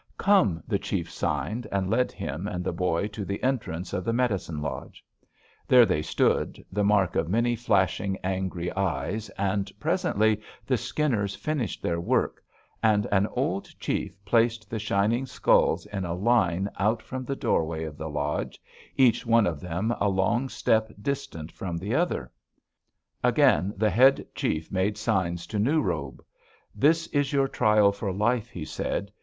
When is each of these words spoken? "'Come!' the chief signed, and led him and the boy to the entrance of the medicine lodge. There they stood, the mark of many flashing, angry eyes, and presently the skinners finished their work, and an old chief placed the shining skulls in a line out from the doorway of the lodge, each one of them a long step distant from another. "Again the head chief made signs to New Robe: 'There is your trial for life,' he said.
"'Come!' 0.17 0.63
the 0.67 0.79
chief 0.79 1.11
signed, 1.11 1.67
and 1.71 1.87
led 1.87 2.11
him 2.11 2.47
and 2.47 2.63
the 2.63 2.73
boy 2.73 3.05
to 3.09 3.23
the 3.23 3.43
entrance 3.43 3.93
of 3.93 4.03
the 4.03 4.11
medicine 4.11 4.59
lodge. 4.59 5.05
There 5.67 5.85
they 5.85 6.01
stood, 6.01 6.65
the 6.71 6.83
mark 6.83 7.15
of 7.15 7.29
many 7.29 7.55
flashing, 7.55 8.17
angry 8.23 8.71
eyes, 8.75 9.29
and 9.37 9.71
presently 9.79 10.41
the 10.65 10.75
skinners 10.75 11.35
finished 11.35 11.83
their 11.83 11.99
work, 11.99 12.41
and 12.81 13.05
an 13.11 13.27
old 13.27 13.67
chief 13.79 14.17
placed 14.25 14.71
the 14.71 14.79
shining 14.79 15.27
skulls 15.27 15.85
in 15.85 16.03
a 16.03 16.15
line 16.15 16.67
out 16.79 17.03
from 17.03 17.23
the 17.23 17.35
doorway 17.35 17.83
of 17.83 17.99
the 17.99 18.09
lodge, 18.09 18.59
each 18.97 19.23
one 19.23 19.45
of 19.45 19.61
them 19.61 19.93
a 20.01 20.09
long 20.09 20.49
step 20.49 20.91
distant 20.99 21.51
from 21.51 21.77
another. 21.79 22.31
"Again 23.23 23.71
the 23.77 23.91
head 23.91 24.25
chief 24.33 24.71
made 24.71 24.97
signs 24.97 25.45
to 25.45 25.59
New 25.59 25.79
Robe: 25.79 26.25
'There 26.73 26.89
is 27.13 27.31
your 27.31 27.47
trial 27.47 27.91
for 27.91 28.11
life,' 28.11 28.49
he 28.49 28.65
said. 28.65 29.11